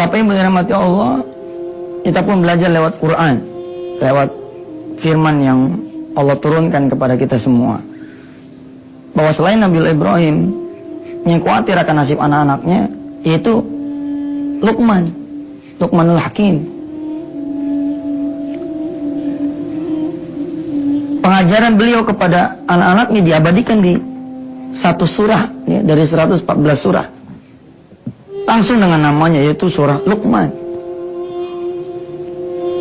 [0.00, 1.20] Bapak yang dirahmati Allah,
[2.08, 3.36] kita pun belajar lewat Quran,
[4.00, 4.32] lewat
[5.04, 5.58] firman yang
[6.16, 7.84] Allah turunkan kepada kita semua.
[9.12, 10.36] Bahwa selain Nabi Ibrahim
[11.28, 12.88] yang khawatir akan nasib anak-anaknya,
[13.28, 13.60] yaitu
[14.64, 15.12] Luqman,
[15.76, 16.64] Luqmanul Hakim.
[21.20, 24.00] Pengajaran beliau kepada anak-anaknya diabadikan di
[24.80, 26.40] satu surah ya, dari 114
[26.80, 27.19] surah.
[28.50, 30.50] Langsung dengan namanya yaitu surah Luqman.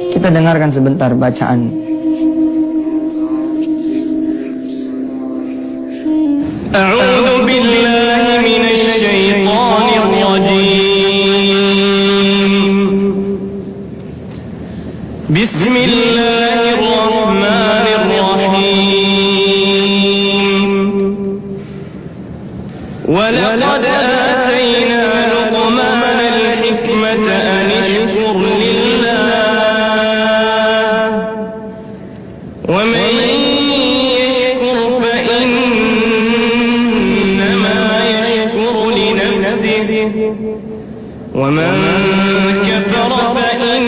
[0.09, 1.88] Kita dengarkan sebentar bacaan.
[41.35, 41.71] ومن
[42.67, 43.83] كفر فإن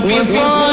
[0.00, 0.63] fosse, fosse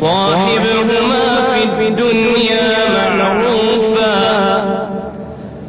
[0.00, 1.24] وصاحبهما
[1.78, 2.88] في الدنيا
[3.18, 4.20] معروفا.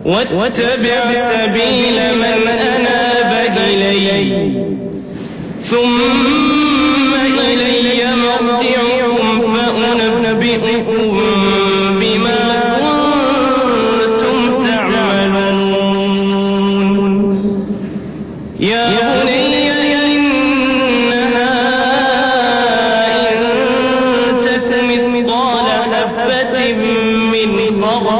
[0.05, 4.51] واتبع سبيل من أناب إلي.
[5.71, 6.40] ثم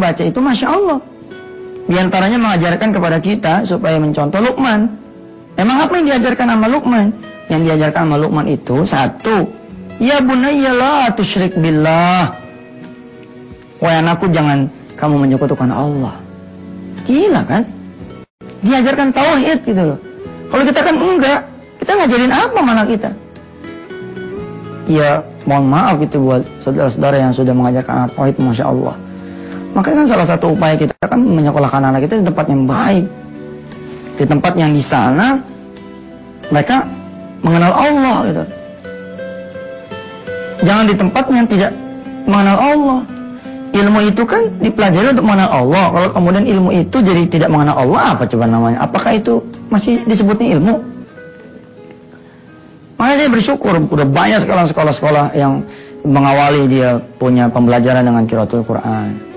[0.00, 0.98] baca itu Masya Allah.
[1.90, 4.88] Di antaranya mengajarkan kepada kita supaya mencontoh Luqman.
[5.58, 7.12] Emang apa yang diajarkan sama Luqman?
[7.50, 9.36] Yang diajarkan sama Luqman itu satu.
[10.00, 12.32] Ya bunayya la tusyrik billah.
[13.82, 16.22] Wahai anakku jangan kamu menyekutukan Allah.
[17.04, 17.66] Gila kan?
[18.62, 19.98] Diajarkan tauhid gitu loh.
[20.52, 21.40] Kalau kita kan enggak,
[21.82, 23.10] kita ngajarin apa mana kita?
[24.86, 29.09] Ya mohon maaf itu buat saudara-saudara yang sudah mengajarkan tauhid, masya Allah.
[29.70, 33.06] Makanya kan salah satu upaya kita kan menyekolahkan anak kita di tempat yang baik.
[34.18, 35.40] Di tempat yang di sana
[36.50, 36.84] mereka
[37.40, 38.44] mengenal Allah gitu.
[40.60, 41.72] Jangan di tempat yang tidak
[42.28, 43.00] mengenal Allah.
[43.70, 45.84] Ilmu itu kan dipelajari untuk mengenal Allah.
[45.94, 48.82] Kalau kemudian ilmu itu jadi tidak mengenal Allah, apa coba namanya?
[48.82, 49.38] Apakah itu
[49.70, 50.82] masih disebutnya ilmu?
[52.98, 55.64] Makanya saya bersyukur udah banyak sekolah-sekolah-sekolah yang
[56.02, 59.29] mengawali dia punya pembelajaran dengan kiratul Quran.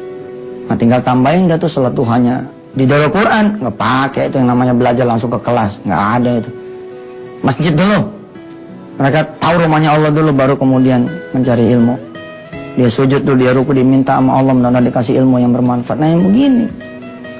[0.74, 4.74] Nah, tinggal tambahin dia tuh sholat duhanya di dalam Quran nggak pakai itu yang namanya
[4.74, 5.78] belajar langsung ke kelas.
[5.86, 6.50] Nggak ada itu.
[7.46, 8.10] Masjid dulu.
[8.98, 11.94] Mereka tahu rumahnya Allah dulu baru kemudian mencari ilmu.
[12.74, 15.94] Dia sujud dulu dia ruku diminta sama Allah mudah dikasih ilmu yang bermanfaat.
[15.94, 16.66] Nah yang begini.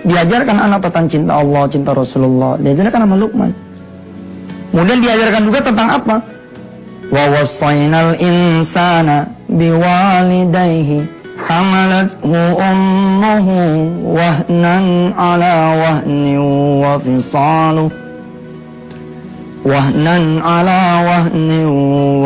[0.06, 2.62] Diajarkan anak tentang cinta Allah cinta Rasulullah.
[2.62, 3.50] Diajarkan sama Luqman.
[4.70, 6.16] Kemudian diajarkan juga tentang apa?
[7.10, 12.33] Wa wasainal insana biwalidayhi حملته
[12.73, 13.49] أمه
[14.05, 14.77] وهنا
[15.19, 16.25] على وهن
[16.85, 17.91] وفصاله
[19.65, 21.51] وهنا على وهن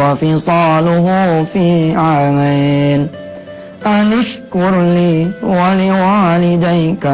[0.00, 1.06] وفصاله
[1.52, 3.00] في عامين
[3.86, 7.04] أن اشكر لي ولوالديك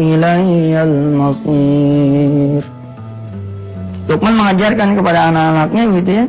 [0.00, 2.62] إلي المصير
[4.08, 6.24] Lukman mengajarkan kepada anak-anaknya gitu ya.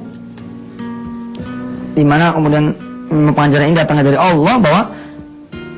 [1.95, 2.75] Dimana kemudian
[3.14, 4.82] pengajaran ini datangnya dari Allah bahwa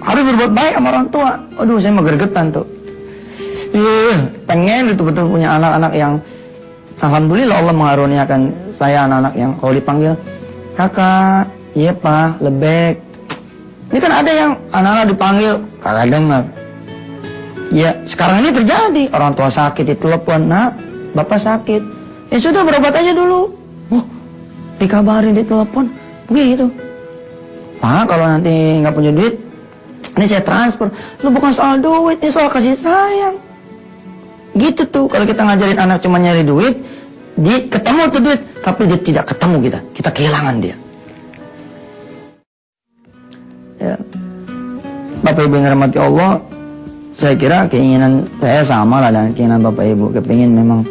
[0.06, 1.30] harus berbuat baik sama orang tua.
[1.58, 2.66] Aduh, saya gergetan tuh.
[3.76, 6.22] Uh, pengen betul-betul punya anak-anak yang
[6.96, 8.40] Alhamdulillah Allah mengaruniakan
[8.80, 10.12] saya anak-anak yang kalau dipanggil
[10.78, 11.44] kakak,
[11.76, 13.04] iya pak, lebek.
[13.92, 15.52] Ini kan ada yang anak-anak dipanggil
[15.84, 16.42] kakak dengar.
[17.74, 20.78] Ya sekarang ini terjadi orang tua sakit ditelepon, nak
[21.12, 21.82] bapak sakit.
[22.32, 23.52] Ya sudah berobat aja dulu.
[23.92, 24.04] Oh,
[24.80, 25.90] dikabarin ditelepon,
[26.30, 26.85] begitu.
[27.86, 29.38] Pak, kalau nanti nggak punya duit,
[30.18, 30.90] ini saya transfer.
[31.22, 33.38] Lu bukan soal duit, ini soal kasih sayang.
[34.58, 36.82] Gitu tuh, kalau kita ngajarin anak cuma nyari duit,
[37.38, 39.78] dia ketemu tuh duit, tapi dia tidak ketemu kita.
[39.94, 40.76] Kita kehilangan dia.
[43.78, 43.96] Ya.
[45.22, 46.42] Bapak Ibu yang rahmati Allah,
[47.22, 50.10] saya kira keinginan saya sama lah dengan keinginan Bapak Ibu.
[50.10, 50.82] Kepingin memang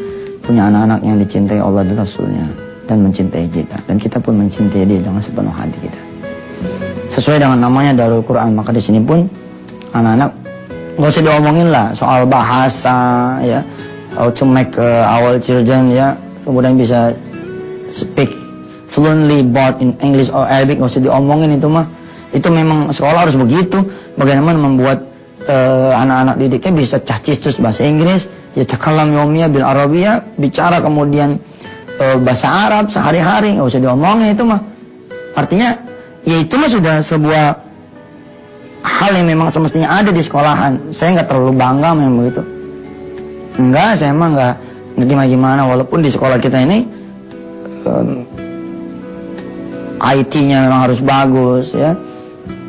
[0.47, 2.47] punya anak-anak yang dicintai Allah dan Rasulnya
[2.87, 3.83] dan mencintai kita.
[3.83, 6.04] Dan kita pun mencintai dia dengan sepenuh hati kita
[7.15, 8.51] sesuai dengan namanya Darul Quran.
[8.51, 9.25] Maka di sini pun
[9.95, 10.29] anak-anak
[10.95, 12.97] nggak usah diomongin lah soal bahasa
[13.41, 13.59] ya.
[14.15, 16.15] How to make uh, our children ya.
[16.43, 17.15] Kemudian bisa
[17.89, 18.31] speak
[18.93, 21.87] fluently both in English or Arabic nggak usah diomongin itu mah.
[22.35, 23.79] Itu memang sekolah harus begitu.
[24.19, 25.03] Bagaimana membuat
[25.47, 31.35] uh, anak-anak didiknya bisa cacistus bahasa Inggris ya cakalam yomia bil Arabia bicara kemudian
[31.99, 34.63] uh, bahasa Arab sehari-hari nggak usah diomongin itu mah.
[35.35, 35.84] Artinya
[36.25, 37.45] ya itu mah sudah sebuah
[38.85, 40.93] hal yang memang semestinya ada di sekolahan.
[40.93, 42.41] Saya nggak terlalu bangga memang begitu.
[43.55, 44.53] Enggak, saya emang nggak
[45.05, 45.61] gimana gimana.
[45.69, 46.85] Walaupun di sekolah kita ini
[47.85, 48.09] um,
[50.01, 51.97] IT-nya memang harus bagus ya.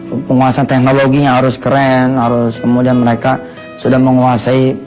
[0.06, 3.42] Penguasaan teknologinya harus keren, harus kemudian mereka
[3.82, 4.78] sudah menguasai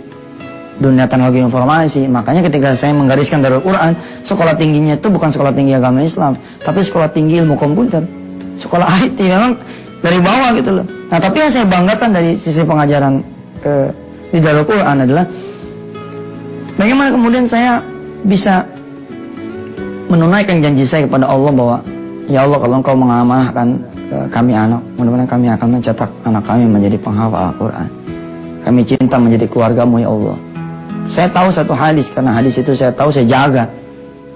[0.80, 2.08] dunia teknologi informasi.
[2.08, 6.88] Makanya ketika saya menggariskan dari Quran, sekolah tingginya itu bukan sekolah tinggi agama Islam, tapi
[6.88, 8.19] sekolah tinggi ilmu komputer
[8.60, 9.58] sekolah IT memang
[10.00, 10.86] dari bawah gitu loh.
[11.10, 13.24] Nah tapi yang saya banggakan dari sisi pengajaran
[13.60, 13.74] ke
[14.30, 15.26] di dalam Quran adalah
[16.78, 17.82] bagaimana kemudian saya
[18.24, 18.68] bisa
[20.10, 21.78] menunaikan janji saya kepada Allah bahwa
[22.30, 23.68] ya Allah kalau engkau mengamanahkan
[24.10, 27.88] eh, kami anak, mudah-mudahan kami akan mencetak anak kami menjadi penghafal Al-Quran.
[28.60, 30.38] Kami cinta menjadi keluargamu ya Allah.
[31.10, 33.66] Saya tahu satu hadis karena hadis itu saya tahu saya jaga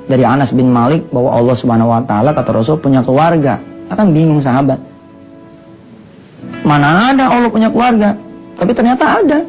[0.10, 3.62] dari Anas bin Malik bahwa Allah Subhanahu wa taala kata Rasul punya keluarga
[3.92, 4.80] akan bingung sahabat.
[6.64, 8.16] Mana ada Allah punya keluarga?
[8.56, 9.40] Tapi ternyata ada.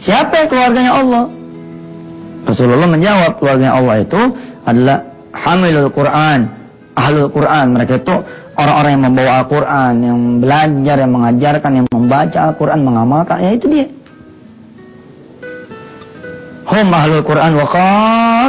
[0.00, 1.24] Siapa keluarganya Allah?
[2.48, 4.20] Rasulullah menjawab keluarganya Allah itu
[4.64, 4.98] adalah
[5.30, 6.40] hamilul Quran,
[6.96, 7.66] ahlul Quran.
[7.76, 8.14] Mereka itu
[8.56, 13.36] orang-orang yang membawa Al-Quran, yang belajar, yang mengajarkan, yang membaca Al-Quran, mengamalkan.
[13.44, 13.86] Ya itu dia.
[16.70, 17.66] Hum ahlul Quran wa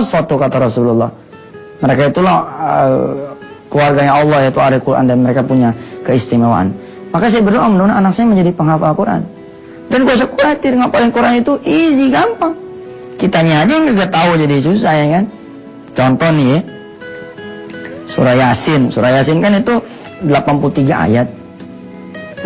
[0.05, 1.09] satu kata Rasulullah.
[1.81, 3.30] Mereka itulah uh,
[3.71, 5.71] keluarganya Allah yaitu ahli Quran dan mereka punya
[6.03, 6.75] keistimewaan.
[7.15, 9.23] Maka saya berdoa mudah-mudahan anak saya menjadi penghafal Quran.
[9.87, 12.55] Dan gak usah khawatir ngapalin Quran itu easy gampang.
[13.19, 15.23] Kitanya aja yang gak tahu jadi susah ya kan.
[15.91, 16.59] Contoh nih ya.
[18.11, 18.81] Surah Yasin.
[18.91, 19.75] Surah Yasin kan itu
[20.23, 21.27] 83 ayat.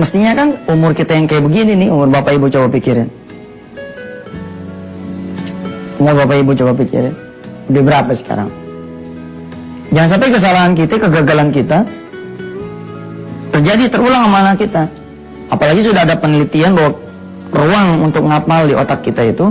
[0.02, 3.08] Mestinya kan umur kita yang kayak begini nih, umur Bapak Ibu coba pikirin.
[6.02, 7.14] Umur Bapak Ibu coba pikirin.
[7.70, 8.65] Udah berapa sekarang?
[9.94, 11.86] Jangan sampai kesalahan kita, kegagalan kita
[13.56, 14.84] terjadi terulang sama anak kita.
[15.48, 16.98] Apalagi sudah ada penelitian bahwa
[17.54, 19.48] ruang untuk ngapal di otak kita itu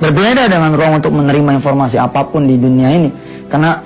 [0.00, 3.10] berbeda dengan ruang untuk menerima informasi apa pun di dunia ini.
[3.52, 3.82] Karena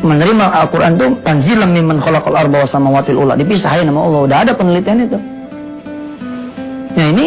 [0.00, 3.36] menerima Al-Quran itu tanzilam mimman khalaqal arba wa samawatil ula.
[3.36, 4.20] Dipisahin sama Allah.
[4.24, 5.18] Udah ada penelitian itu.
[6.96, 7.26] Nah ini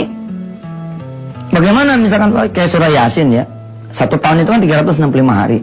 [1.53, 3.45] bagaimana misalkan kayak surah Yasin ya.
[3.93, 5.59] Satu tahun itu kan 365 hari.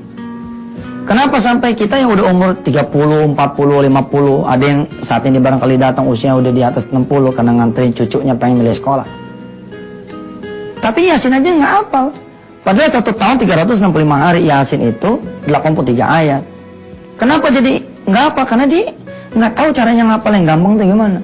[1.07, 6.11] Kenapa sampai kita yang udah umur 30, 40, 50, ada yang saat ini barangkali datang
[6.11, 9.07] usia udah di atas 60 karena nganterin cucunya pengen milih sekolah.
[10.83, 12.11] Tapi Yasin aja nggak hafal.
[12.67, 13.87] Padahal satu tahun 365
[14.19, 16.43] hari Yasin itu 83 ayat.
[17.23, 18.43] Kenapa jadi nggak apa?
[18.43, 18.91] Karena dia
[19.31, 21.19] nggak tahu caranya ngapal yang gampang tuh gimana.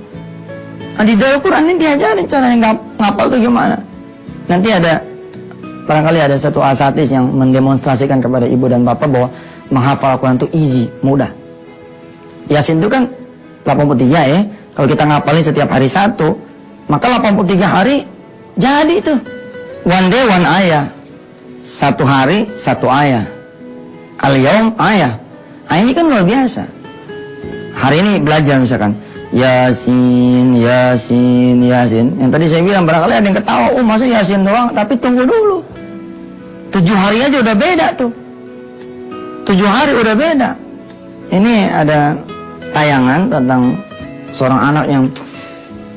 [0.93, 3.83] Nah, di dalam Quran ini diajarin caranya ngapal tuh gimana.
[4.47, 5.03] Nanti ada
[5.91, 9.29] barangkali ada satu asatis yang mendemonstrasikan kepada ibu dan bapak bahwa
[9.73, 11.33] menghafal Al-Quran itu easy, mudah.
[12.53, 13.09] Yasin itu kan
[13.65, 14.41] 83 ya.
[14.77, 16.37] Kalau kita ngapalin setiap hari satu,
[16.87, 18.05] maka 83 hari
[18.61, 19.15] jadi itu.
[19.89, 20.93] One day one ayah.
[21.81, 23.25] Satu hari satu ayah.
[24.21, 25.19] Al-yawm ayah.
[25.67, 26.63] Nah, ini kan luar biasa.
[27.73, 28.93] Hari ini belajar misalkan.
[29.33, 32.07] Yasin, Yasin, Yasin.
[32.21, 33.67] Yang tadi saya bilang barangkali ada yang ketawa.
[33.73, 34.77] Oh masa Yasin doang.
[34.77, 35.65] Tapi tunggu dulu.
[36.69, 38.13] Tujuh hari aja udah beda tuh.
[39.43, 40.51] Tujuh hari udah beda.
[41.33, 42.15] Ini ada
[42.71, 43.75] tayangan tentang
[44.39, 45.05] seorang anak yang,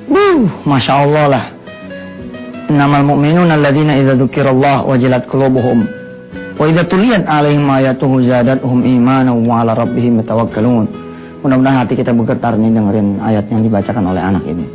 [0.10, 1.46] uh, masya Allah lah.
[2.66, 5.86] Innamal mu'minun alladzina idza dzukirallah wajilat qulubuhum
[6.58, 10.90] wa idza tuliyat alaihim ayatuhu zadatuhum imanan wa ala rabbihim yatawakkalun.
[11.46, 14.66] Mudah-mudahan hati kita bergetar nih dengerin ayat yang dibacakan oleh anak ini.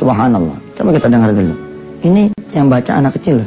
[0.00, 0.56] Subhanallah.
[0.72, 1.52] Coba kita dengar dulu.
[2.00, 3.44] Ini yang baca anak kecil.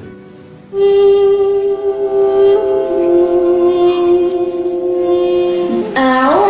[5.95, 6.48] áo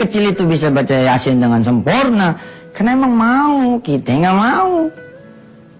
[0.00, 2.40] kecil itu bisa baca Yasin dengan sempurna.
[2.72, 4.88] Karena emang mau, kita nggak mau.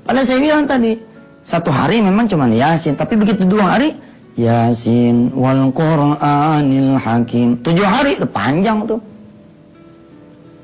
[0.05, 0.97] Padahal saya bilang tadi,
[1.45, 2.97] satu hari memang cuma Yasin.
[2.97, 3.97] Tapi begitu dua hari,
[4.37, 7.61] Yasin wal Qur'anil Hakim.
[7.65, 9.01] Tujuh hari, itu panjang tuh.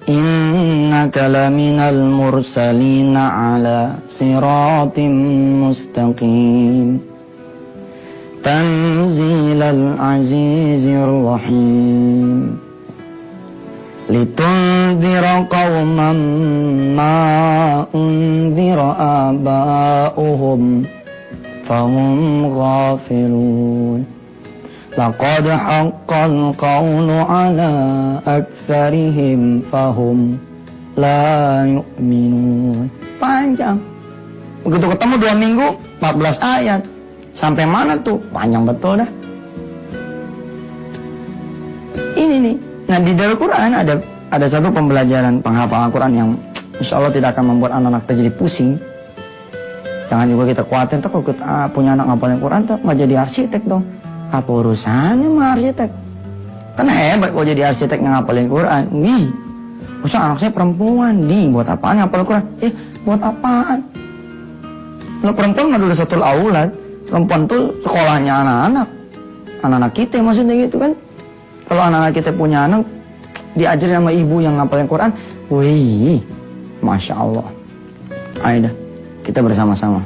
[0.02, 5.14] Innaka laminal mursalina ala siratim
[5.62, 7.12] mustaqim.
[8.44, 12.67] Tanzilal azizir rahim.
[14.10, 16.12] لتنذر قوما
[16.96, 17.20] ما
[17.96, 20.62] أنذر آباؤهم
[21.67, 24.06] فهم غافلون
[24.98, 27.74] لقد حق القول على
[28.27, 30.38] أكثرهم فهم
[30.98, 32.88] لا يؤمنون
[33.20, 33.77] panjang
[34.63, 35.67] begitu ketemu dua minggu
[36.00, 36.82] 14 ayat
[37.33, 39.11] sampai mana tuh panjang betul dah
[42.17, 42.57] ini nih
[42.93, 43.95] Nah di dalam Quran ada
[44.29, 46.29] ada satu pembelajaran penghafalan Al-Quran yang
[46.77, 48.77] insya Allah tidak akan membuat anak-anak terjadi pusing.
[50.12, 53.15] Jangan juga kita khawatir, tuh kalau kita ah, punya anak ngapalin Quran tuh nggak jadi
[53.25, 53.85] arsitek dong.
[54.29, 55.91] Apa urusannya sama arsitek?
[56.77, 58.83] Kan hebat kalau jadi arsitek yang ngapalin Quran.
[58.93, 59.25] Wih,
[60.05, 62.45] masa anak saya perempuan, nih buat apaan ngapalin Quran?
[62.61, 62.73] Eh,
[63.09, 63.79] buat apaan?
[65.25, 66.69] Kalau perempuan mah udah satu aulad,
[67.12, 68.88] perempuan tuh sekolahnya anak-anak.
[69.61, 70.97] Anak-anak kita maksudnya gitu kan.
[71.69, 72.88] Kalau anak-anak kita punya anak,
[73.52, 75.12] diajarin sama ibu yang ngapalin Quran,
[75.52, 76.25] wih,
[76.81, 77.47] Masya Allah.
[78.40, 78.75] Ayo dah,
[79.28, 80.00] kita bersama-sama.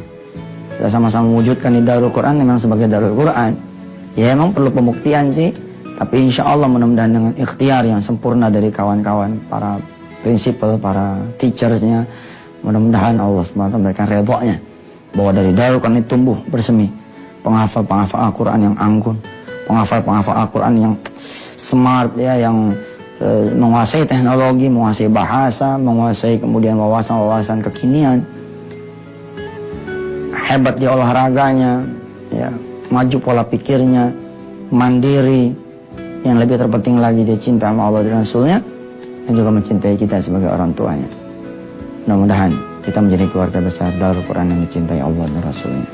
[0.76, 3.54] Kita sama-sama wujudkan di Darul Quran memang sebagai Darul Quran.
[4.18, 5.54] Ya emang perlu pembuktian sih.
[5.96, 9.80] Tapi insya Allah mudah-mudahan dengan ikhtiar yang sempurna dari kawan-kawan, para
[10.20, 12.04] prinsipal, para teachersnya,
[12.60, 14.60] mudah-mudahan Allah SWT memberikan redoknya
[15.14, 16.90] bahwa dari Darul Quran itu tumbuh bersemi
[17.46, 19.16] penghafal-penghafal Al-Quran yang anggun,
[19.70, 20.94] penghafal-penghafal Al-Quran yang
[21.56, 22.74] smart ya, yang
[23.22, 28.26] e, menguasai teknologi, menguasai bahasa, menguasai kemudian wawasan-wawasan kekinian,
[30.34, 31.86] hebat di olahraganya,
[32.34, 32.50] ya,
[32.90, 34.10] maju pola pikirnya,
[34.74, 35.54] mandiri,
[36.26, 38.58] yang lebih terpenting lagi dia cinta sama Allah dan Rasulnya,
[39.26, 41.06] dan juga mencintai kita sebagai orang tuanya.
[42.06, 45.88] Mudah-mudahan kita menjadi keluarga besar Darul Quran yang mencintai Allah dan Rasulnya,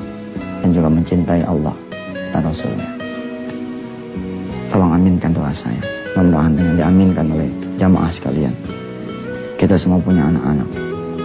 [0.61, 1.75] dan juga mencintai Allah
[2.37, 2.88] dan Rasulnya.
[4.68, 5.80] Tolong aminkan doa saya.
[6.12, 7.49] Mudah-mudahan dengan diaminkan oleh
[7.80, 8.52] jamaah sekalian.
[9.56, 10.68] Kita semua punya anak-anak.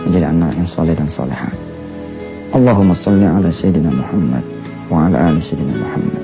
[0.08, 1.52] Menjadi anak yang soleh dan soleha.
[2.56, 4.44] Allahumma salli ala Sayyidina Muhammad.
[4.88, 6.24] Wa ala ali Sayyidina Muhammad.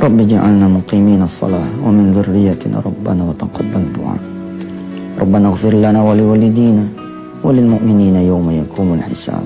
[0.00, 1.64] Rabbi ja'alna muqimina salah.
[1.80, 4.16] Wa min dhurriyatina Rabbana wa taqabbal du'a.
[5.16, 7.01] Rabbana gfir lana wa liwalidina.
[7.42, 9.42] Wa lil mu'minina yawma yakumul hisab.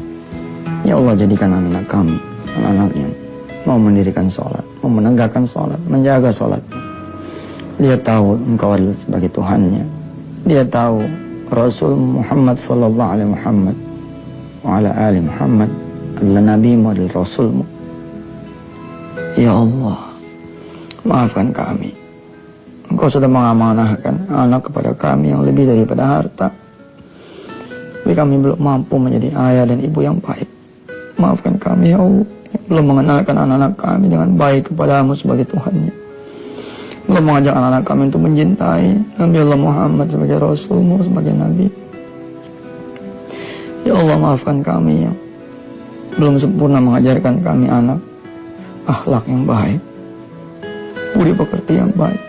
[0.84, 2.16] Ya Allah jadikan anak-anak kami.
[2.56, 3.12] Anak-anak yang
[3.64, 4.62] mau mendirikan sholat.
[4.84, 5.80] Mau menegakkan sholat.
[5.88, 6.62] Menjaga sholat
[7.76, 9.84] dia tahu engkau adalah sebagai Tuhannya.
[10.48, 11.04] Dia tahu
[11.52, 13.76] Rasul Muhammad sallallahu alaihi Muhammad
[14.64, 15.70] wa ala ali Muhammad
[16.16, 17.64] adalah nabimu adalah rasulmu.
[19.36, 20.16] Ya Allah,
[21.04, 21.92] maafkan kami.
[22.88, 26.48] Engkau sudah mengamanahkan anak kepada kami yang lebih daripada harta.
[28.06, 30.46] Tapi kami belum mampu menjadi ayah dan ibu yang baik.
[31.18, 32.22] Maafkan kami ya Allah.
[32.70, 35.90] Belum mengenalkan anak-anak kami dengan baik kepadamu sebagai Tuhannya.
[37.10, 38.86] Allah mengajak anak-anak kami untuk mencintai
[39.18, 41.66] Nabi Allah Muhammad sebagai Rasulmu, sebagai Nabi.
[43.82, 45.18] Ya Allah maafkan kami yang
[46.14, 47.98] belum sempurna mengajarkan kami anak
[48.86, 49.82] akhlak yang baik,
[51.18, 52.22] budi pekerti yang baik.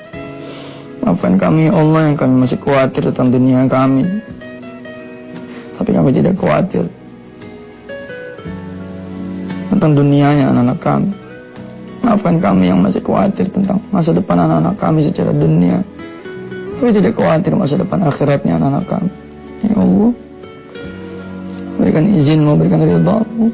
[1.06, 4.26] Maafkan kami ya Allah yang kami masih khawatir tentang dunia kami.
[5.78, 6.90] Tapi kami tidak khawatir
[9.78, 11.10] tentang dunianya anak-anak kami.
[12.02, 15.86] Maafkan kami yang masih khawatir tentang masa depan anak-anak kami secara dunia.
[16.82, 19.10] Kami tidak khawatir masa depan akhiratnya anak-anak kami.
[19.62, 20.12] Ya Allah.
[21.78, 23.46] Berikan izin, berikan ridhamu.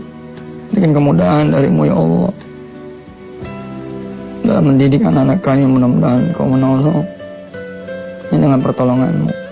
[0.72, 2.32] Berikan kemudahan darimu ya Allah.
[4.48, 7.04] Dalam mendidik anak-anak kami mudah-mudahan kau menolong.
[8.32, 9.43] Ini dengan pertolonganmu.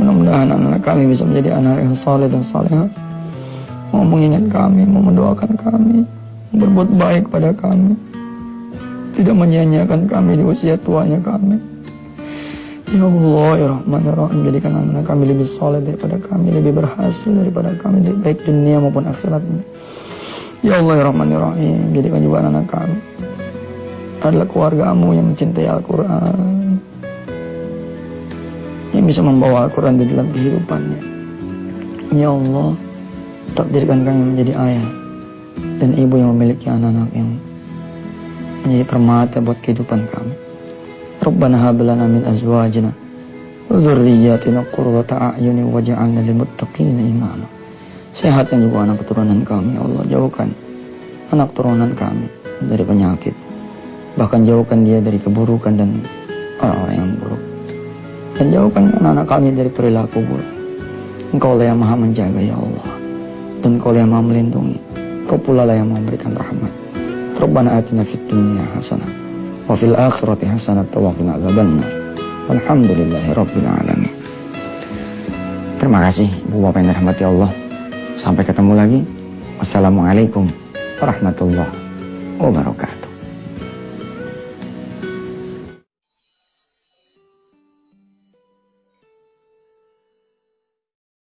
[0.00, 2.72] Mudah-mudahan anak-anak kami bisa menjadi anak yang saleh dan saleh.
[3.92, 6.08] Mau mengingat kami, mau mendoakan kami
[6.52, 7.96] berbuat baik pada kami.
[9.12, 11.60] Tidak menyia-nyiakan kami di usia tuanya kami.
[12.92, 17.32] Ya Allah, ya Rahman, ya Rahim, jadikan anak kami lebih soleh daripada kami, lebih berhasil
[17.32, 19.64] daripada kami, baik dunia maupun akhiratnya.
[20.60, 22.96] Ya Allah, ya Rahman, ya Rahim, jadikan juga anak kami
[24.22, 26.36] adalah keluargamu yang mencintai Al-Quran,
[28.92, 31.00] yang bisa membawa Al-Quran di dalam kehidupannya.
[32.12, 32.76] Ya Allah,
[33.56, 34.88] takdirkan kami menjadi ayah
[35.80, 37.28] dan ibu yang memiliki anak-anak yang
[38.62, 40.34] menjadi permata buat kehidupan kami.
[41.24, 42.92] Rabbana hab lana min azwajina
[43.70, 47.48] wa dzurriyyatina qurrata a'yunin waj'alna lil muttaqina imama.
[48.12, 50.04] Sehatkan juga anak keturunan kami, ya Allah.
[50.04, 50.48] Jauhkan
[51.32, 52.28] anak keturunan kami
[52.68, 53.32] dari penyakit.
[54.20, 56.04] Bahkan jauhkan dia dari keburukan dan
[56.60, 57.51] orang-orang yang buruk.
[58.42, 60.50] Dan jauhkan anak-anak kami dari perilaku buruk.
[61.30, 62.90] Engkau lah yang maha menjaga, ya Allah.
[63.62, 64.82] Dan engkau lah yang maha melindungi.
[65.30, 66.74] Kau pula lah yang memberikan rahmat.
[67.38, 69.06] Rabbana atina fid dunya hasanah
[69.70, 71.38] wa fil akhirati hasanah wa qina.
[72.50, 74.10] Alhamdulillahi rabbil alamin.
[75.78, 77.50] Terima kasih Ibu Bapak yang dirahmati Allah.
[78.18, 79.00] Sampai ketemu lagi.
[79.62, 80.50] Wassalamualaikum
[80.98, 81.78] warahmatullahi
[82.42, 83.01] wabarakatuh.